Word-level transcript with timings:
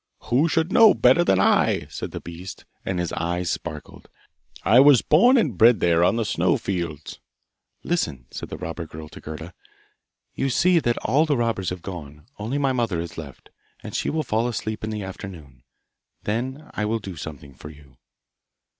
'Who 0.31 0.49
should 0.49 0.71
know 0.71 0.95
better 0.95 1.23
than 1.23 1.39
I?' 1.39 1.85
said 1.91 2.09
the 2.09 2.19
beast, 2.19 2.65
and 2.83 2.97
his 2.97 3.13
eyes 3.13 3.51
sparkled. 3.51 4.09
'I 4.63 4.79
was 4.79 5.03
born 5.03 5.37
and 5.37 5.55
bred 5.55 5.79
there 5.79 6.03
on 6.03 6.15
the 6.15 6.25
snow 6.25 6.57
fields.' 6.57 7.19
'Listen!' 7.83 8.25
said 8.31 8.49
the 8.49 8.57
robber 8.57 8.87
girl 8.87 9.09
to 9.09 9.21
Gerda; 9.21 9.53
'you 10.33 10.49
see 10.49 10.79
that 10.79 10.97
all 11.05 11.27
the 11.27 11.37
robbers 11.37 11.69
have 11.69 11.83
gone; 11.83 12.25
only 12.39 12.57
my 12.57 12.71
mother 12.71 12.99
is 12.99 13.15
left, 13.15 13.51
and 13.83 13.93
she 13.93 14.09
will 14.09 14.23
fall 14.23 14.47
asleep 14.47 14.83
in 14.83 14.89
the 14.89 15.03
afternoon 15.03 15.61
then 16.23 16.67
I 16.73 16.83
will 16.83 16.97
do 16.97 17.15
something 17.15 17.53
for 17.53 17.69
you! 17.69 17.97